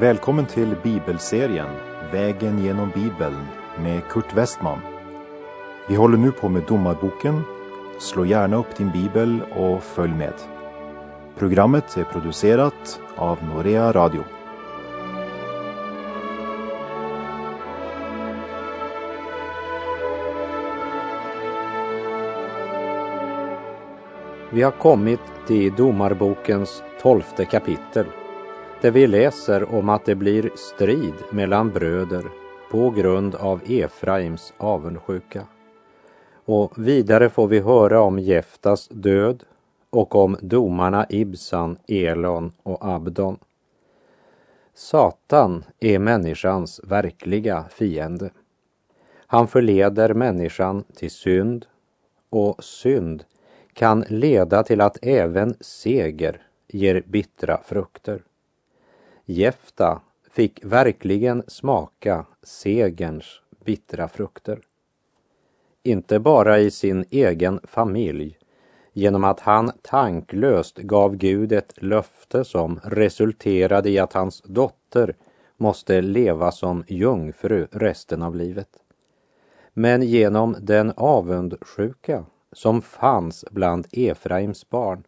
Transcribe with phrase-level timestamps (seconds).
[0.00, 1.68] Välkommen till bibelserien
[2.12, 3.46] Vägen genom Bibeln
[3.78, 4.78] med Kurt Westman.
[5.88, 7.42] Vi håller nu på med Domarboken.
[7.98, 10.32] Slå gärna upp din bibel och följ med.
[11.38, 14.24] Programmet är producerat av Norea Radio.
[24.52, 28.06] Vi har kommit till Domarbokens tolfte kapitel
[28.84, 32.24] där vi läser om att det blir strid mellan bröder
[32.70, 35.46] på grund av Efraims avundsjuka.
[36.44, 39.44] Och vidare får vi höra om Jeftas död
[39.90, 43.38] och om domarna Ibsan, Elon och Abdon.
[44.74, 48.30] Satan är människans verkliga fiende.
[49.26, 51.66] Han förleder människan till synd
[52.30, 53.24] och synd
[53.72, 58.22] kan leda till att även seger ger bittra frukter.
[59.26, 64.60] Jefta fick verkligen smaka segerns bittra frukter.
[65.82, 68.38] Inte bara i sin egen familj,
[68.92, 75.16] genom att han tanklöst gav Gud ett löfte som resulterade i att hans dotter
[75.56, 78.68] måste leva som jungfru resten av livet.
[79.72, 85.04] Men genom den avundsjuka som fanns bland Efraims barn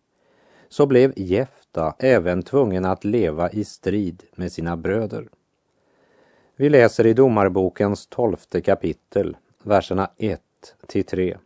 [0.69, 1.13] så blev
[1.77, 5.29] ofta även tvungen att leva i strid med sina bröder.
[6.57, 10.41] Vi läser i Domarbokens tolfte kapitel, verserna 1
[10.87, 11.37] till 3.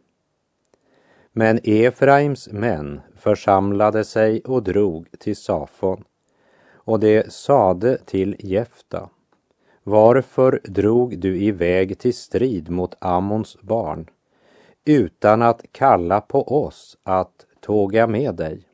[1.33, 6.05] Men Efraims män församlade sig och drog till Safon
[6.72, 9.09] och det sade till Jefta
[9.83, 14.06] Varför drog du iväg till strid mot Ammons barn
[14.84, 18.69] utan att kalla på oss att tåga med dig?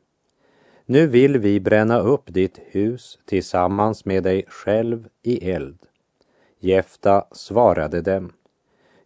[0.89, 5.77] Nu vill vi bränna upp ditt hus tillsammans med dig själv i eld.
[6.59, 8.31] Jefta svarade dem.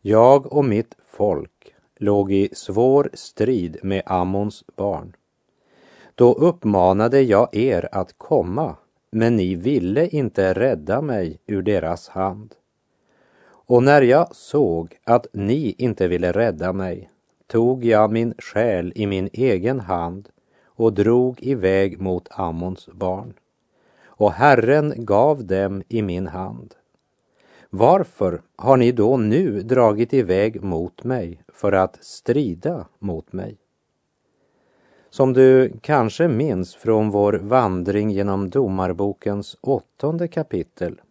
[0.02, 5.16] Jag och mitt folk låg i svår strid med Ammons barn.
[6.16, 8.76] Då uppmanade jag er att komma,
[9.12, 12.56] men ni ville inte rädda mig ur deras hand.
[13.44, 17.10] Och när jag såg att ni inte ville rädda mig
[17.48, 20.30] tog jag min själ i min egen hand
[20.82, 23.34] och drog iväg mot Ammons barn.
[24.06, 26.76] Och Herren gav dem i min hand.
[27.70, 33.58] Varför har ni då nu dragit iväg mot mig för att strida mot mig?
[35.10, 41.02] Som du kanske minns från vår vandring genom Domarbokens åttonde kapitel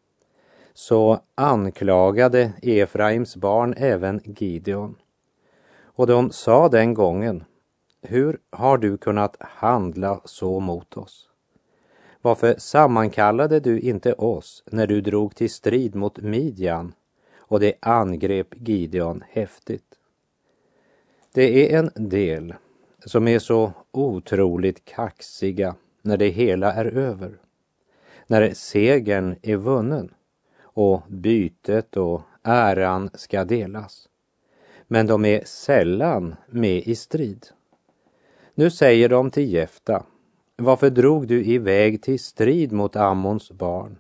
[0.74, 4.96] så anklagade Efraims barn även Gideon.
[5.82, 7.44] Och de sa den gången,
[8.02, 11.30] hur har du kunnat handla så mot oss?
[12.22, 16.92] Varför sammankallade du inte oss när du drog till strid mot Midjan
[17.36, 19.94] och det angrep Gideon häftigt?
[21.32, 22.54] Det är en del
[23.04, 27.38] som är så otroligt kaxiga när det hela är över.
[28.26, 30.14] När segern är vunnen
[30.62, 34.08] och bytet och äran ska delas.
[34.86, 37.46] Men de är sällan med i strid.
[38.54, 40.04] Nu säger de till Jefta,
[40.56, 43.98] varför drog du iväg till strid mot Ammons barn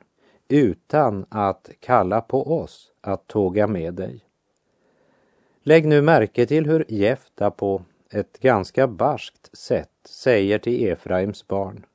[0.48, 4.24] utan att kalla på oss att tåga med dig?
[5.62, 11.86] Lägg nu märke till hur Jefta på ett ganska barskt sätt säger till Efraims barn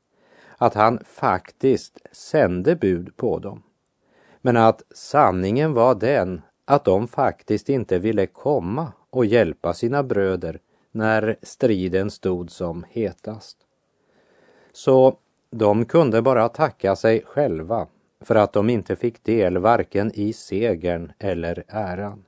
[0.58, 3.64] att han faktiskt sände bud på dem.
[4.42, 10.60] Men att sanningen var den att de faktiskt inte ville komma och hjälpa sina bröder
[10.96, 13.58] när striden stod som hetast.
[14.72, 15.18] Så
[15.52, 17.88] de kunde bara tacka sig själva
[18.22, 22.26] för att de inte fick del varken i segern eller äran.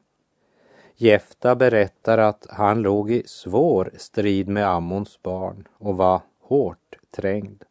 [0.96, 7.63] Jefta berättar att han låg i svår strid med Ammons barn och var hårt trängd.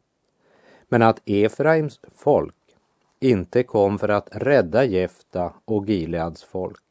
[0.88, 2.54] Men att Efraims folk
[3.20, 6.85] inte kom för att rädda Jefta och Gileads folk.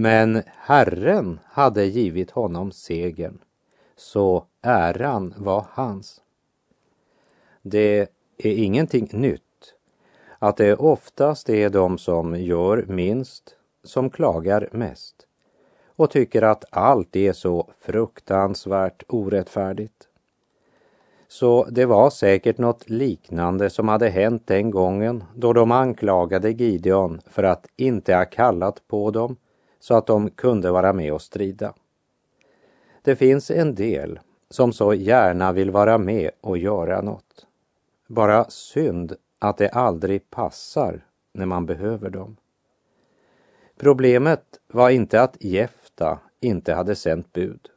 [0.00, 3.38] Men Herren hade givit honom segern,
[3.96, 6.20] så äran var hans.
[7.62, 8.00] Det
[8.38, 9.74] är ingenting nytt
[10.38, 15.26] att det oftast är de som gör minst som klagar mest
[15.86, 20.08] och tycker att allt är så fruktansvärt orättfärdigt.
[21.28, 27.20] Så det var säkert något liknande som hade hänt den gången då de anklagade Gideon
[27.26, 29.36] för att inte ha kallat på dem
[29.80, 31.74] så att de kunde vara med och strida.
[33.02, 37.46] Det finns en del som så gärna vill vara med och göra något.
[38.08, 42.36] Bara synd att det aldrig passar när man behöver dem.
[43.76, 47.68] Problemet var inte att Jefta inte hade sänt bud.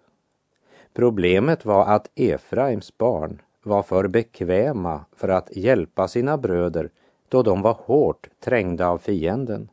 [0.94, 6.90] Problemet var att Efraims barn var för bekväma för att hjälpa sina bröder
[7.30, 9.70] då de var hårt trängda av fienden.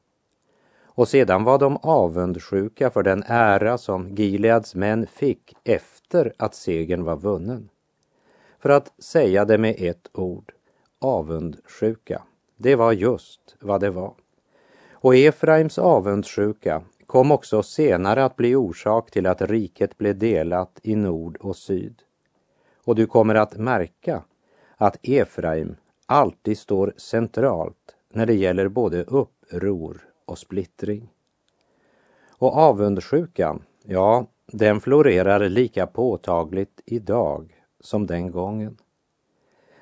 [1.00, 7.04] Och sedan var de avundsjuka för den ära som Gileads män fick efter att segern
[7.04, 7.68] var vunnen.
[8.58, 10.52] För att säga det med ett ord,
[10.98, 12.22] avundsjuka.
[12.56, 14.14] Det var just vad det var.
[14.92, 20.96] Och Efraims avundsjuka kom också senare att bli orsak till att riket blev delat i
[20.96, 22.02] nord och syd.
[22.84, 24.22] Och du kommer att märka
[24.76, 25.76] att Efraim
[26.06, 31.10] alltid står centralt när det gäller både uppror och splittring.
[32.38, 38.76] Och avundsjukan, ja, den florerar lika påtagligt idag som den gången.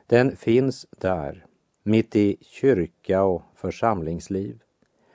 [0.07, 1.47] Den finns där,
[1.83, 4.61] mitt i kyrka och församlingsliv.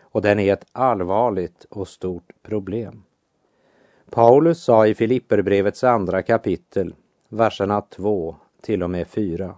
[0.01, 3.03] Och den är ett allvarligt och stort problem.
[4.09, 6.95] Paulus sa i Filipperbrevets andra kapitel,
[7.29, 9.55] verserna 2 till och med 4.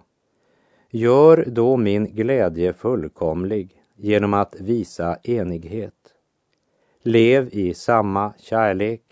[0.90, 6.14] Gör då min glädje fullkomlig genom att visa enighet.
[7.02, 9.02] Lev i samma kärlek,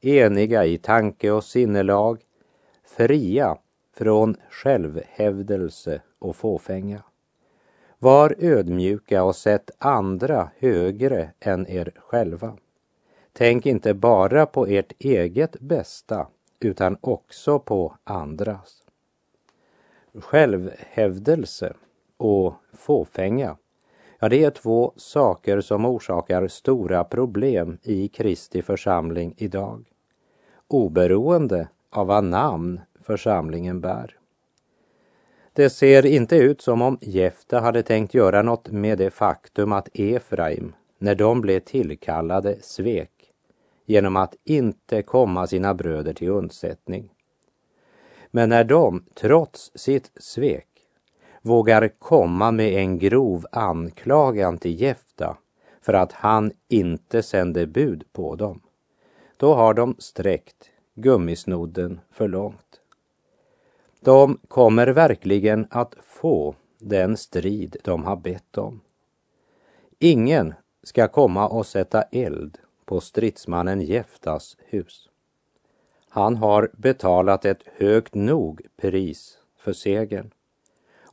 [0.00, 2.20] eniga i tanke och sinnelag,
[2.84, 3.58] fria
[3.96, 7.02] från självhävdelse och fåfänga.
[7.98, 12.56] Var ödmjuka och sätt andra högre än er själva.
[13.32, 16.26] Tänk inte bara på ert eget bästa
[16.60, 18.82] utan också på andras.
[20.14, 21.74] Självhävdelse
[22.16, 23.56] och fåfänga,
[24.26, 29.84] ja det är två saker som orsakar stora problem i Kristi församling idag.
[30.68, 34.18] Oberoende av vad namn församlingen bär.
[35.52, 39.88] Det ser inte ut som om Jefta hade tänkt göra något med det faktum att
[39.94, 43.32] Efraim, när de blev tillkallade, svek
[43.84, 47.10] genom att inte komma sina bröder till undsättning.
[48.30, 50.75] Men när de, trots sitt svek,
[51.46, 55.36] vågar komma med en grov anklagan till Jefta
[55.80, 58.60] för att han inte sände bud på dem,
[59.36, 62.80] då har de sträckt gummisnodden för långt.
[64.00, 68.80] De kommer verkligen att få den strid de har bett om.
[69.98, 75.08] Ingen ska komma och sätta eld på stridsmannen Jeftas hus.
[76.08, 80.30] Han har betalat ett högt nog pris för segern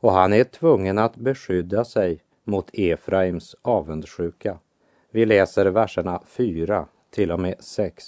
[0.04, 4.58] och han är tvungen att beskydda sig mot Efraims avundsjuka.
[5.10, 8.04] Vi läser verserna 4 till och med 6.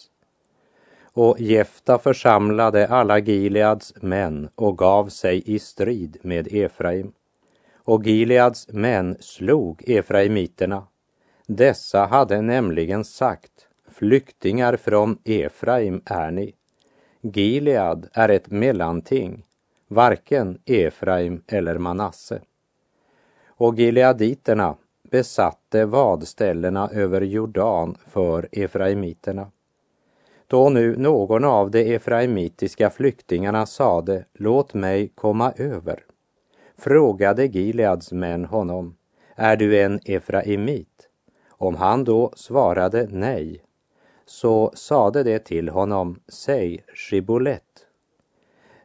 [1.12, 7.12] Och Jefta församlade alla Gileads män och gav sig i strid med Efraim.
[7.76, 10.86] Och Gileads män slog Efraimiterna.
[11.46, 16.54] Dessa hade nämligen sagt, flyktingar från Efraim är ni.
[17.20, 19.46] Gilead är ett mellanting,
[19.88, 22.40] varken Efraim eller Manasse.
[23.46, 24.76] Och gileaditerna
[25.10, 29.50] besatte vadställena över Jordan för efraimiterna.
[30.46, 36.04] Då nu någon av de efraimitiska flyktingarna sade, låt mig komma över,
[36.78, 38.96] frågade Gileads män honom,
[39.34, 41.08] är du en efraimit?
[41.48, 43.62] Om han då svarade nej,
[44.26, 47.65] så sade det till honom, säg Shibolet.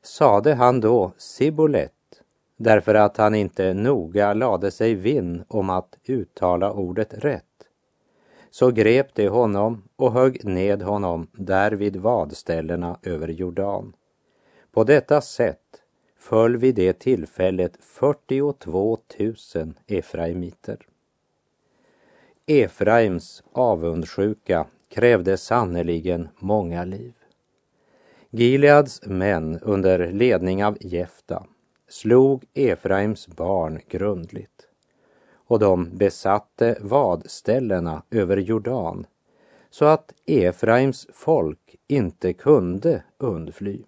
[0.03, 1.93] Sade han då Sibolet,
[2.57, 7.45] därför att han inte noga lade sig vinn om att uttala ordet rätt,
[8.49, 13.93] så grep de honom och högg ned honom där vid vadställena över Jordan.
[14.71, 15.81] På detta sätt
[16.17, 20.87] föll vid det tillfället 42 000 efraimiter.
[22.45, 27.13] Efraims avundsjuka krävde sannerligen många liv.
[28.33, 31.45] Gileads män under ledning av Jefta
[31.89, 34.67] slog Efraims barn grundligt
[35.33, 39.05] och de besatte vadställena över Jordan
[39.69, 43.83] så att Efraims folk inte kunde undfly.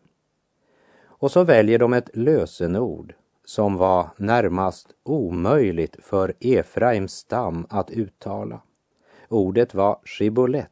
[1.04, 3.14] Och så väljer de ett lösenord
[3.46, 8.62] som var närmast omöjligt för Efraims stam att uttala.
[9.30, 10.70] Ordet var shibolet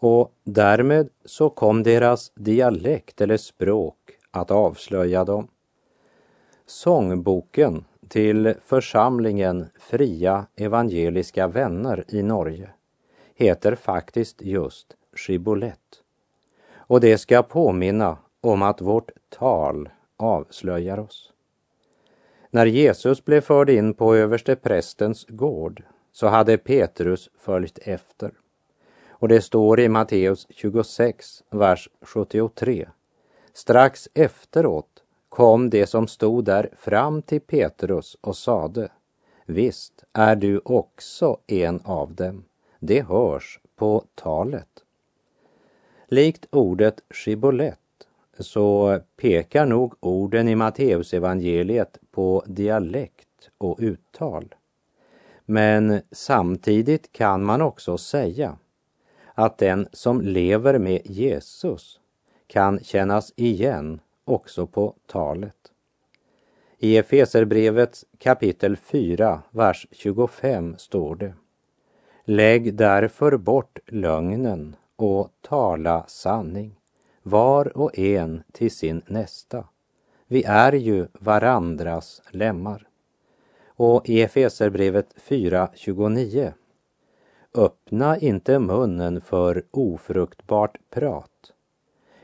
[0.00, 3.96] och därmed så kom deras dialekt eller språk
[4.30, 5.48] att avslöja dem.
[6.66, 12.70] Sångboken till församlingen Fria Evangeliska Vänner i Norge
[13.34, 16.02] heter faktiskt just Skibolett.
[16.74, 21.32] Och det ska påminna om att vårt tal avslöjar oss.
[22.50, 28.32] När Jesus blev förd in på översteprästens gård så hade Petrus följt efter.
[29.20, 32.88] Och det står i Matteus 26, vers 73.
[33.52, 38.88] Strax efteråt kom det som stod där fram till Petrus och sade
[39.46, 42.44] Visst är du också en av dem.
[42.78, 44.84] Det hörs på talet.
[46.06, 47.78] Likt ordet skibolett
[48.38, 54.54] så pekar nog orden i Matteusevangeliet på dialekt och uttal.
[55.44, 58.56] Men samtidigt kan man också säga
[59.34, 62.00] att den som lever med Jesus
[62.46, 65.56] kan kännas igen också på talet.
[66.78, 71.34] I Efeserbrevets kapitel 4, vers 25 står det
[72.24, 76.74] Lägg därför bort lögnen och tala sanning,
[77.22, 79.64] var och en till sin nästa.
[80.26, 82.88] Vi är ju varandras lemmar.
[83.66, 86.52] Och i Efeserbrevet 4.29
[87.54, 91.52] Öppna inte munnen för ofruktbart prat,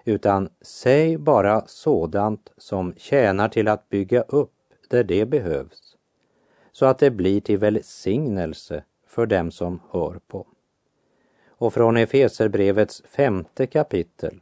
[0.04, 4.52] utan säg bara sådant som tjänar till att bygga upp
[4.88, 5.96] där det behövs,
[6.72, 10.46] så att det blir till välsignelse för dem som hör på.
[11.48, 14.40] Och från Efeserbrevets femte kapitel,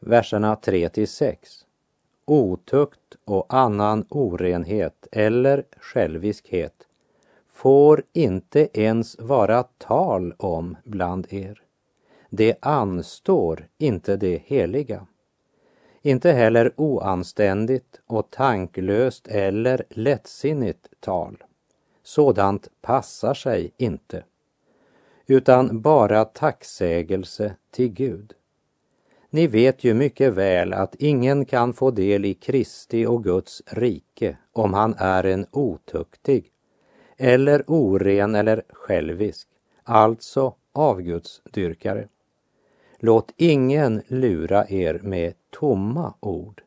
[0.00, 1.66] verserna 3 till 6.
[2.24, 6.86] Otukt och annan orenhet eller själviskhet
[7.62, 11.62] får inte ens vara tal om bland er.
[12.30, 15.06] Det anstår inte det heliga.
[16.02, 21.42] Inte heller oanständigt och tanklöst eller lättsinnigt tal.
[22.02, 24.24] Sådant passar sig inte,
[25.26, 28.32] utan bara tacksägelse till Gud.
[29.30, 34.36] Ni vet ju mycket väl att ingen kan få del i Kristi och Guds rike
[34.52, 36.51] om han är en otuktig
[37.22, 39.48] eller oren eller självisk,
[39.82, 42.08] alltså avgudsdyrkare.
[42.98, 46.62] Låt ingen lura er med tomma ord.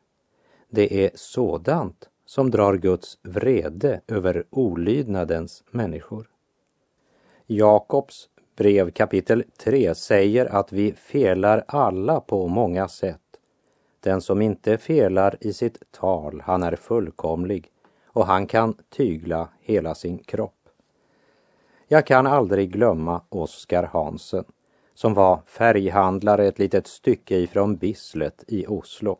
[0.68, 6.28] Det är sådant som drar Guds vrede över olydnadens människor.
[7.46, 13.20] Jakobs brev kapitel 3 säger att vi felar alla på många sätt.
[14.00, 17.70] Den som inte felar i sitt tal, han är fullkomlig
[18.16, 20.68] och han kan tygla hela sin kropp.
[21.88, 24.44] Jag kan aldrig glömma Oskar Hansen
[24.94, 29.18] som var färghandlare ett litet stycke ifrån Bislett i Oslo.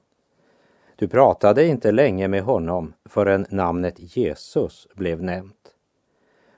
[0.96, 5.74] Du pratade inte länge med honom förrän namnet Jesus blev nämnt.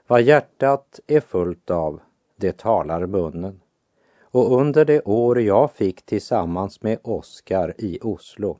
[0.07, 1.99] Vad hjärtat är fullt av,
[2.35, 3.61] det talar munnen.
[4.21, 8.59] Och under det år jag fick tillsammans med Oskar i Oslo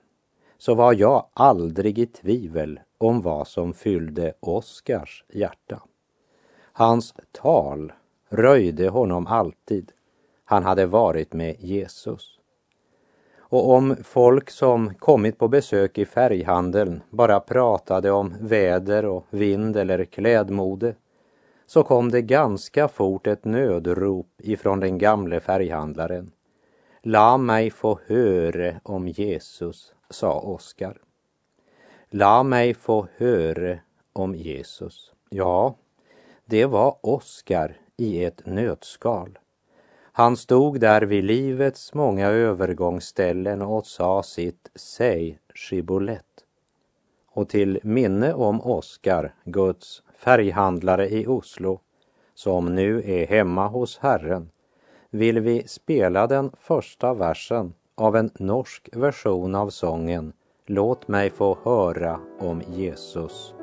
[0.59, 5.81] så var jag aldrig i tvivel om vad som fyllde Oskars hjärta.
[6.73, 7.93] Hans tal
[8.29, 9.91] röjde honom alltid.
[10.45, 12.39] Han hade varit med Jesus.
[13.37, 19.77] Och om folk som kommit på besök i färghandeln bara pratade om väder och vind
[19.77, 20.95] eller klädmode
[21.65, 26.31] så kom det ganska fort ett nödrop ifrån den gamle färghandlaren.
[27.01, 30.97] La mig få höre om Jesus, sa Oskar.
[32.09, 33.79] La mig få höra
[34.13, 35.13] om Jesus.
[35.29, 35.75] Ja,
[36.45, 39.39] det var Oskar i ett nötskal.
[40.11, 46.25] Han stod där vid livets många övergångsställen och sa sitt Säg Shibbolett.
[47.27, 51.79] Och till minne om Oskar, Guds färghandlare i Oslo,
[52.33, 54.49] som nu är hemma hos Herren,
[55.09, 60.33] vill vi spela den första versen av en norsk version av sången
[60.65, 63.53] Låt mig få höra om Jesus.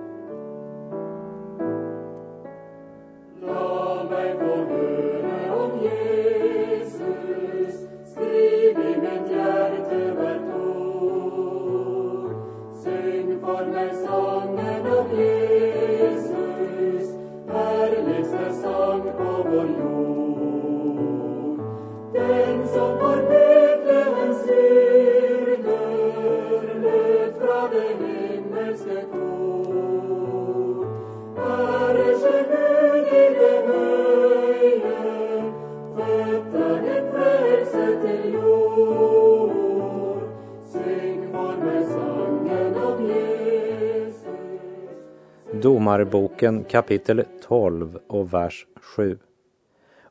[45.63, 49.19] Domarboken kapitel 12 och vers 7.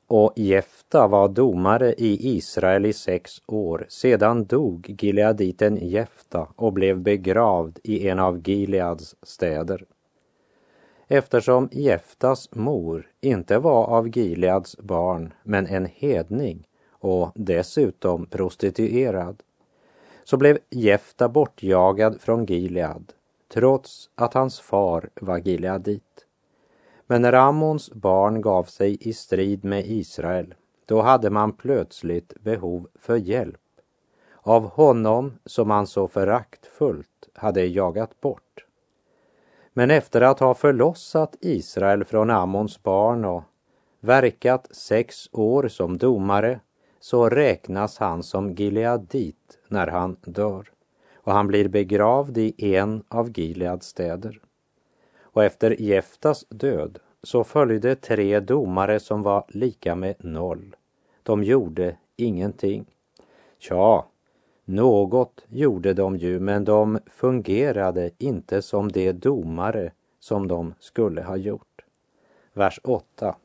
[0.08, 3.86] Och Jefta var domare i Israel i sex år.
[3.90, 9.86] Sedan dog Gileaditen Jefta och blev begravd i en av Gileads städer.
[11.08, 19.44] eftersom Jeftas mor inte var av Gileads barn men en hedning och dessutom prostituerad
[20.24, 23.14] så blev Jefta bortjagad från Gilead
[23.54, 26.05] trots att hans far var gileadit.
[27.08, 30.54] Men när Ammons barn gav sig i strid med Israel,
[30.86, 33.60] då hade man plötsligt behov för hjälp
[34.42, 38.66] av honom som man så föraktfullt hade jagat bort.
[39.74, 43.44] Men efter att ha förlossat Israel från Ammons barn och
[44.00, 46.60] verkat sex år som domare
[47.00, 50.72] så räknas han som Gileadit när han dör
[51.16, 54.42] och han blir begravd i en av Gileads städer.
[55.36, 60.76] Och efter Jeftas död så följde tre domare som var lika med noll.
[61.24, 62.86] De gjorde ingenting.
[63.60, 64.06] Tja,
[64.66, 71.38] något gjorde de ju, men de fungerade inte som de domare som de skulle ha
[71.38, 71.86] gjort.
[72.54, 73.36] Vers 8.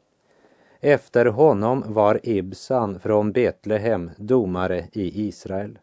[0.81, 5.79] Efter honom var Ibsan från Betlehem domare i Israel.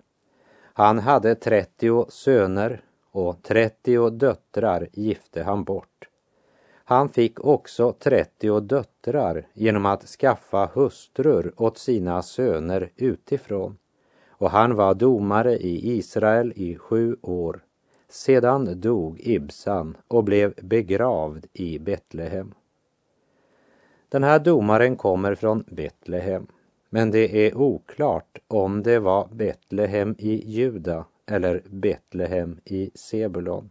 [0.73, 2.81] Han hade 30 söner
[3.17, 6.07] och 30 döttrar gifte han bort.
[6.83, 13.77] Han fick också 30 döttrar genom att skaffa hustrur åt sina söner utifrån.
[14.29, 17.59] Och han var domare i Israel i sju år.
[18.09, 22.53] Sedan dog Ibsan och blev begravd i Betlehem.
[24.09, 26.47] Den här domaren kommer från Betlehem.
[26.89, 33.69] Men det är oklart om det var Betlehem i Juda eller Betlehem i Sebulon.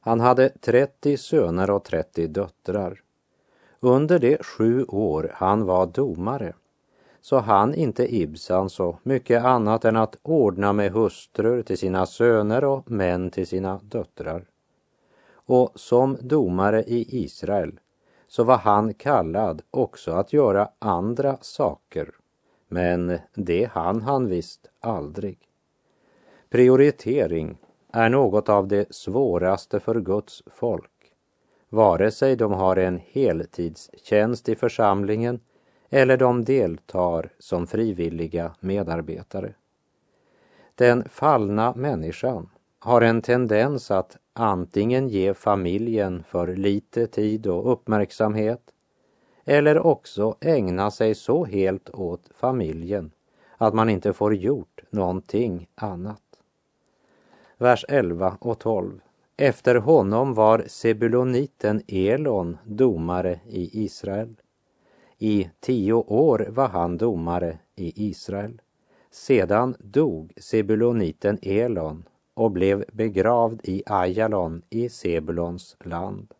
[0.00, 3.00] Han hade 30 söner och 30 döttrar.
[3.80, 6.52] Under de sju år han var domare
[7.22, 12.64] så han inte Ibsan så mycket annat än att ordna med hustrur till sina söner
[12.64, 14.44] och män till sina döttrar.
[15.32, 17.80] Och som domare i Israel
[18.28, 22.10] så var han kallad också att göra andra saker.
[22.68, 25.38] Men det hann han visst aldrig.
[26.52, 27.58] Prioritering
[27.92, 31.12] är något av det svåraste för Guds folk.
[31.68, 35.40] Vare sig de har en heltidstjänst i församlingen
[35.90, 39.54] eller de deltar som frivilliga medarbetare.
[40.74, 48.62] Den fallna människan har en tendens att antingen ge familjen för lite tid och uppmärksamhet
[49.44, 53.10] eller också ägna sig så helt åt familjen
[53.56, 56.21] att man inte får gjort någonting annat.
[57.62, 59.00] Vers 11 och 12.
[59.36, 64.34] Efter honom var Sebuloniten Elon domare i Israel.
[65.18, 68.60] I tio år var han domare i Israel.
[69.10, 76.34] Sedan dog Sebuloniten Elon och blev begravd i Ajalon i Sebulons land.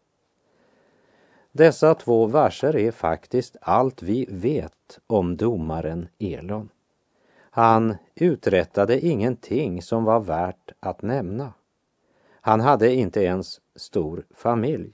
[1.53, 6.69] Dessa två verser är faktiskt allt vi vet om domaren Elon.
[7.55, 11.53] Han uträttade ingenting som var värt att nämna.
[12.41, 14.93] Han hade inte ens stor familj.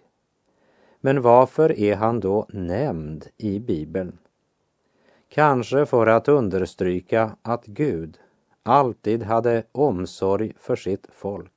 [1.01, 4.19] Men varför är han då nämnd i Bibeln?
[5.29, 8.19] Kanske för att understryka att Gud
[8.63, 11.53] alltid hade omsorg för sitt folk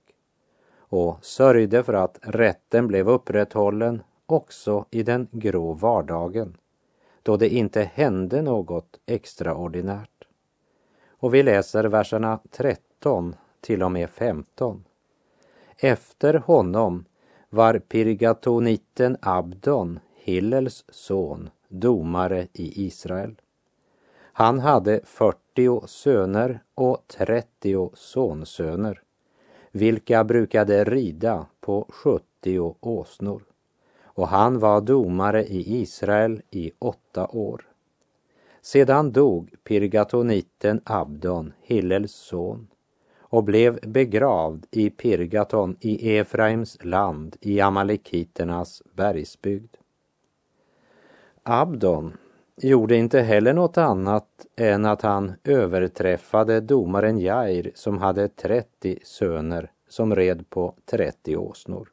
[0.78, 6.58] och sörjde för att rätten blev upprätthållen också i den grå vardagen
[7.24, 10.11] då det inte hände något extraordinärt.
[11.22, 14.84] Och vi läser verserna 13 till och med 15.
[15.78, 17.06] Efter honom
[17.50, 23.36] var pirgatoniten Abdon, Hillels son, domare i Israel.
[24.34, 29.02] Han hade 40 söner och 30 sonsöner,
[29.72, 33.44] vilka brukade rida på 70 åsnor.
[34.04, 37.71] Och han var domare i Israel i åtta år.
[38.62, 42.68] Sedan dog pirgatoniten Abdon, Hillels son,
[43.20, 49.76] och blev begravd i Pirgaton i Efraims land i Amalekiternas bergsbygd.
[51.44, 52.18] Abdon
[52.58, 59.72] gjorde inte heller något annat än att han överträffade domaren Jair som hade 30 söner
[59.90, 61.90] som red på 30 åsnor.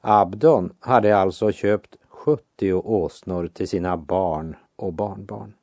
[0.00, 5.54] Abdon hade alltså köpt 70 åsnor till sina barn och barnbarn.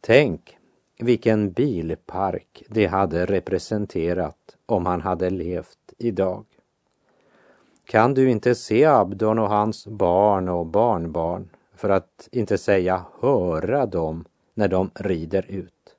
[0.00, 0.58] Tänk
[0.98, 6.44] vilken bilpark det hade representerat om han hade levt idag.
[7.84, 13.86] Kan du inte se Abdon och hans barn och barnbarn för att inte säga höra
[13.86, 15.96] dem när de rider ut.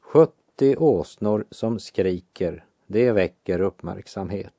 [0.00, 4.54] 70 åsnor som skriker, det väcker uppmärksamhet.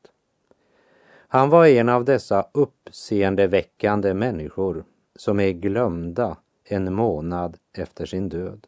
[1.28, 4.84] Han var en av dessa uppseendeväckande människor
[5.16, 6.38] som är glömda
[6.72, 8.68] en månad efter sin död.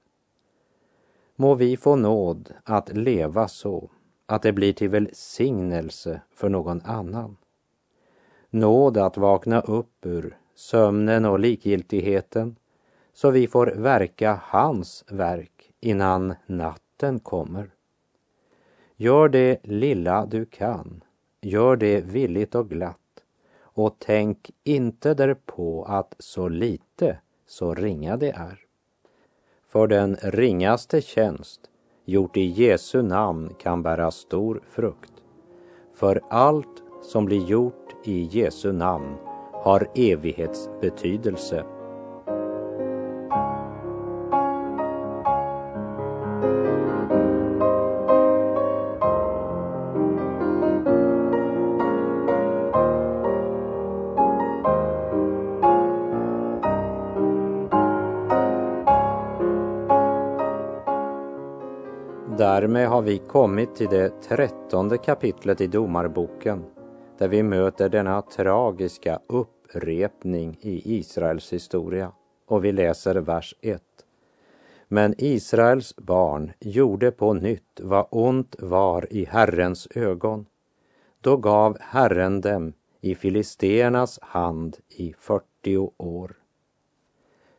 [1.36, 3.90] Må vi få nåd att leva så
[4.26, 7.38] att det blir till välsignelse för någon annan.
[8.50, 12.56] Nåd att vakna upp ur sömnen och likgiltigheten
[13.14, 17.70] så vi får verka hans verk innan natten kommer.
[18.96, 21.04] Gör det lilla du kan,
[21.42, 22.98] gör det villigt och glatt
[23.60, 27.20] och tänk inte därpå att så lite,
[27.52, 28.60] så ringa det är.
[29.68, 31.62] För den ringaste tjänst
[32.06, 35.14] gjort i Jesu namn kan bära stor frukt.
[35.94, 39.16] För allt som blir gjort i Jesu namn
[39.54, 41.66] har evighetsbetydelse
[62.62, 66.66] Därmed har vi kommit till det trettonde kapitlet i Domarboken
[67.18, 72.12] där vi möter denna tragiska upprepning i Israels historia.
[72.48, 73.82] Och vi läser vers 1.
[74.88, 80.46] Men Israels barn gjorde på nytt vad ont var i Herrens ögon.
[81.22, 86.32] Då gav Herren dem i filisternas hand i 40 år.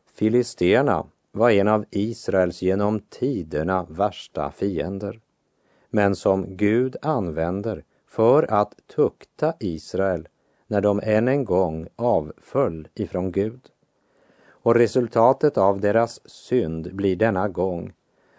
[0.06, 5.20] Filisterna var en av Israels genom tiderna värsta fiender,
[5.90, 10.28] men som Gud använder för att tukta Israel
[10.66, 13.60] när de än en gång avföll ifrån Gud.
[14.48, 17.92] Och resultatet av deras synd blir denna gång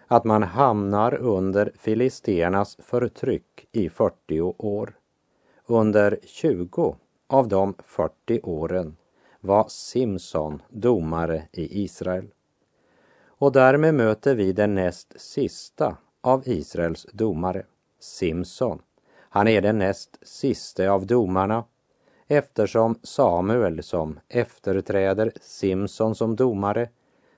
[0.06, 4.96] att man hamnar under filisternas förtryck i 40 år.
[5.66, 8.96] Under 20 av de 40 åren
[9.40, 12.33] var Simson domare i Israel.
[13.44, 17.66] Och därmed möter vi den näst sista av Israels domare,
[18.00, 18.82] Simson.
[19.18, 21.64] Han är den näst siste av domarna
[22.26, 26.88] eftersom Samuel som efterträder Simson som domare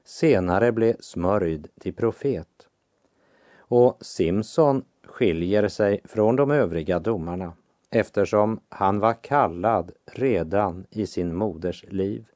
[0.05, 2.69] senare blev smörjd till profet.
[3.59, 7.53] Och Simson skiljer sig från de övriga domarna
[7.90, 12.27] eftersom han var kallad redan i sin moders liv.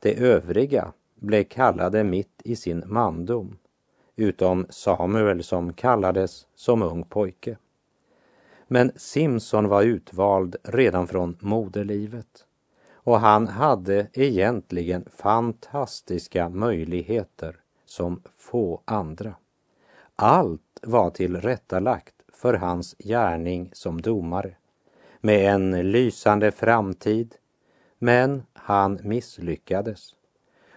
[0.00, 3.58] De övriga blev kallade mitt i sin mandom,
[4.16, 7.56] utom Samuel som kallades som ung pojke.
[8.66, 12.46] Men Simson var utvald redan från moderlivet
[12.92, 19.34] och han hade egentligen fantastiska möjligheter som få andra.
[20.16, 24.56] Allt var tillrättalagt för hans gärning som domare
[25.20, 27.34] med en lysande framtid,
[27.98, 30.14] men han misslyckades.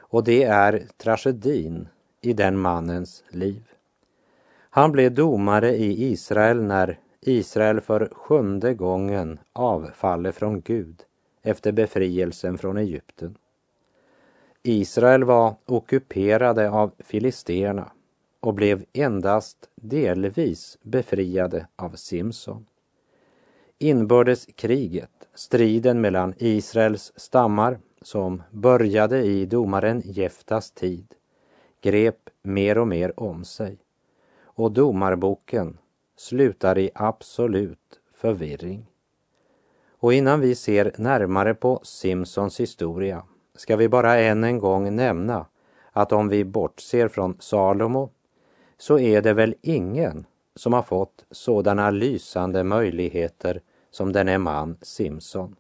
[0.10, 1.88] Och det är tragedin
[2.22, 3.64] i den mannens liv.
[4.70, 11.04] Han blev domare i Israel när Israel för sjunde gången avfaller från Gud
[11.42, 13.38] efter befrielsen från Egypten.
[14.64, 17.92] Israel var ockuperade av filisterna
[18.40, 22.66] och blev endast delvis befriade av Simson.
[23.80, 31.16] Inbördeskriget, striden mellan Israels stammar som började i domaren Jeftas tid,
[31.82, 33.78] grep mer och mer om sig
[34.44, 35.78] och domarboken
[36.18, 38.86] slutar i absolut förvirring.
[40.00, 43.24] Och innan vi ser närmare på Simpsons historia
[43.56, 45.46] ska vi bara än en gång nämna
[45.92, 48.10] att om vi bortser från Salomo
[48.78, 55.56] så är det väl ingen som har fått sådana lysande möjligheter som denne man Simson.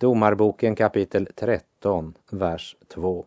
[0.00, 3.24] Domarboken kapitel 13, vers 2.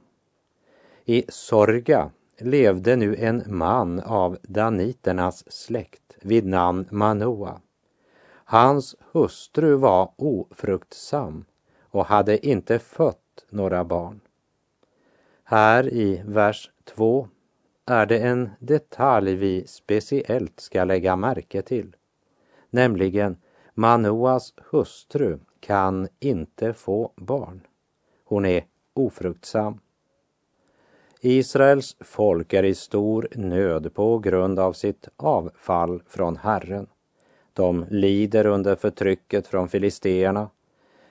[1.05, 7.61] I Sorga levde nu en man av daniternas släkt vid namn Manoa.
[8.25, 11.45] Hans hustru var ofruktsam
[11.81, 14.19] och hade inte fött några barn.
[15.43, 17.27] Här i vers 2
[17.85, 21.95] är det en detalj vi speciellt ska lägga märke till,
[22.69, 23.37] nämligen
[23.73, 27.61] Manoas hustru kan inte få barn.
[28.25, 29.79] Hon är ofruktsam.
[31.21, 36.87] Israels folk är i stor nöd på grund av sitt avfall från Herren.
[37.53, 40.49] De lider under förtrycket från filisteerna,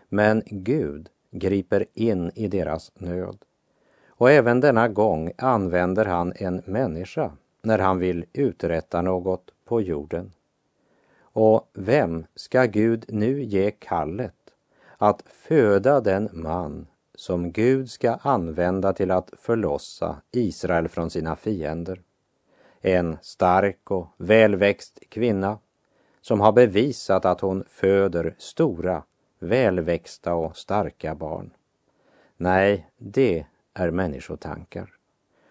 [0.09, 3.39] men Gud griper in i deras nöd.
[4.07, 10.33] Och även denna gång använder han en människa när han vill uträtta något på jorden.
[11.21, 14.35] Och vem ska Gud nu ge kallet
[15.03, 22.01] att föda den man som Gud ska använda till att förlossa Israel från sina fiender?
[22.81, 25.59] En stark och välväxt kvinna
[26.21, 29.03] som har bevisat att hon föder stora,
[29.39, 31.51] välväxta och starka barn.
[32.37, 34.91] Nej, det är människotankar.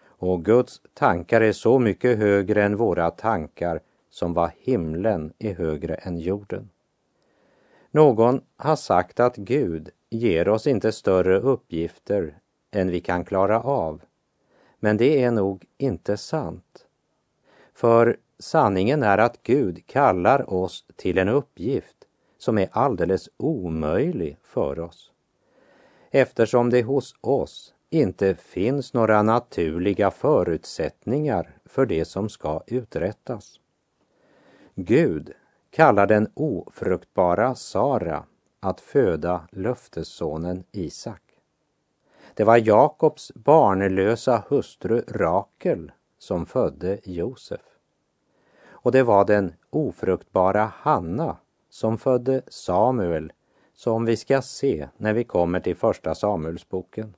[0.05, 5.95] Och Guds tankar är så mycket högre än våra tankar som vad himlen är högre
[5.95, 6.69] än jorden.
[7.91, 12.37] Någon har sagt att Gud ger oss inte större uppgifter
[12.71, 14.01] än vi kan klara av.
[14.79, 16.85] Men det är nog inte sant.
[17.73, 21.97] För sanningen är att Gud kallar oss till en uppgift
[22.37, 25.11] som är alldeles omöjlig för oss.
[26.11, 33.59] Eftersom det hos oss inte finns några naturliga förutsättningar för det som ska uträttas.
[34.75, 35.33] Gud
[35.71, 38.23] kallar den ofruktbara Sara
[38.59, 41.21] att föda löftessonen Isak.
[42.33, 47.61] Det var Jakobs barnlösa hustru Rakel som födde Josef.
[48.69, 51.37] Och det var den ofruktbara Hanna
[51.69, 53.31] som födde Samuel
[53.73, 57.15] som vi ska se när vi kommer till första Samuelsboken.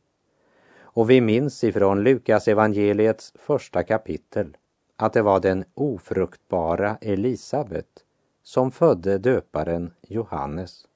[0.82, 4.58] Och vi minns ifrån Lukas evangeliets första kapitel
[4.96, 8.04] att det var den ofruktbara Elisabet
[8.44, 10.88] som födde döparen Johannes.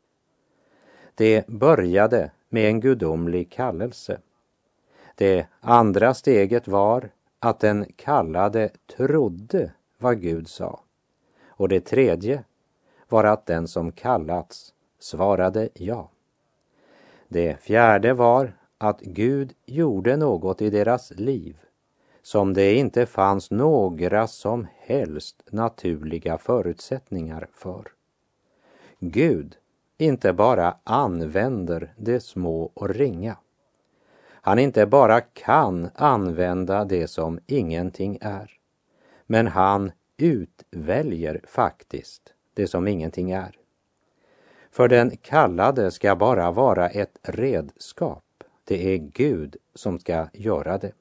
[1.15, 4.19] Det började med en gudomlig kallelse.
[5.15, 10.79] Det andra steget var att den kallade trodde vad Gud sa.
[11.47, 12.43] Och det tredje
[13.09, 16.09] var att den som kallats svarade ja.
[17.27, 21.57] Det fjärde var att Gud gjorde något i deras liv
[22.27, 27.87] som det inte fanns några som helst naturliga förutsättningar för.
[28.99, 29.55] Gud
[29.97, 33.37] inte bara använder det små och ringa.
[34.29, 38.51] Han inte bara kan använda det som ingenting är,
[39.25, 43.55] men han utväljer faktiskt det som ingenting är.
[44.71, 48.43] För den kallade ska bara vara ett redskap.
[48.63, 50.91] Det är Gud som ska göra det.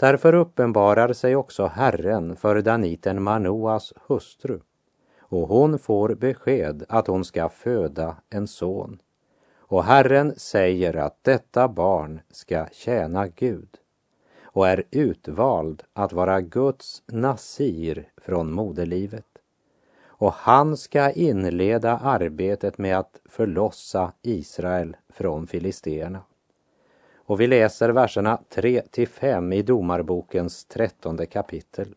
[0.00, 4.60] Därför uppenbarar sig också Herren för daniten Manoas hustru
[5.20, 8.98] och hon får besked att hon ska föda en son.
[9.58, 13.68] Och Herren säger att detta barn ska tjäna Gud
[14.42, 19.28] och är utvald att vara Guds nasir från moderlivet.
[20.06, 26.20] Och han ska inleda arbetet med att förlossa Israel från filisterna.
[27.30, 31.94] Och vi läser verserna 3 till 5 i Domarbokens trettonde kapitel.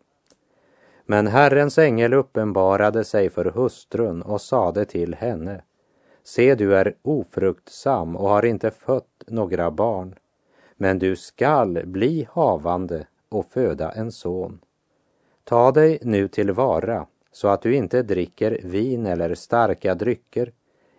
[1.05, 5.61] Men Herrens ängel uppenbarade sig för hustrun och sade till henne
[6.23, 10.15] Se, du är ofruktsam och har inte fött några barn,
[10.75, 14.59] men du skall bli havande och föda en son.
[15.43, 20.51] Ta dig nu tillvara så att du inte dricker vin eller starka drycker,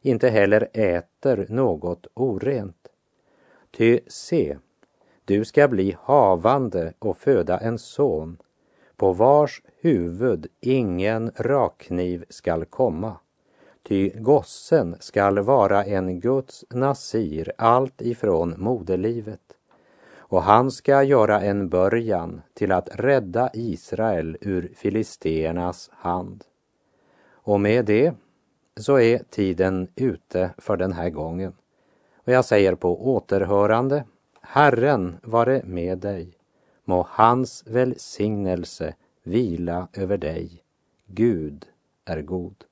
[0.02, 2.84] inte heller äter något orent.
[3.76, 4.58] Ty se,
[5.24, 8.36] du ska bli havande och föda en son,
[8.96, 13.16] på vars huvud ingen rakkniv skall komma.
[13.82, 19.56] Ty gossen skall vara en Guds nasir allt ifrån moderlivet.
[20.16, 26.44] Och han ska göra en början till att rädda Israel ur filisteernas hand.
[27.32, 28.14] Och med det
[28.76, 31.52] så är tiden ute för den här gången.
[32.24, 34.04] Och jag säger på återhörande,
[34.40, 36.32] Herren vare med dig.
[36.84, 40.62] Må hans välsignelse vila över dig.
[41.06, 41.66] Gud
[42.04, 42.64] är god.